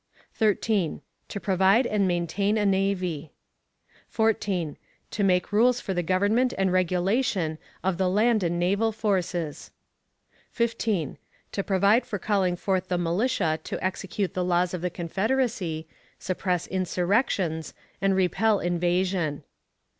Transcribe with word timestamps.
13. 0.33 0.99
To 1.27 1.39
provide 1.39 1.85
and 1.85 2.07
maintain 2.07 2.57
a 2.57 2.65
navy. 2.65 3.33
14. 4.07 4.75
To 5.11 5.23
make 5.23 5.51
rules 5.51 5.79
for 5.79 5.93
the 5.93 6.01
government 6.01 6.55
and 6.57 6.73
regulation 6.73 7.59
of 7.83 7.99
the 7.99 8.09
land 8.09 8.41
and 8.41 8.57
naval 8.59 8.91
forces. 8.91 9.69
15. 10.53 11.19
To 11.51 11.63
provide 11.63 12.07
for 12.07 12.17
calling 12.17 12.55
forth 12.55 12.87
the 12.87 12.97
militia 12.97 13.59
to 13.63 13.85
execute 13.85 14.33
the 14.33 14.43
laws 14.43 14.73
of 14.73 14.81
the 14.81 14.89
Confederacy, 14.89 15.87
suppress 16.17 16.65
insurrections, 16.65 17.75
and 18.01 18.15
repel 18.15 18.59
invasion. 18.59 19.43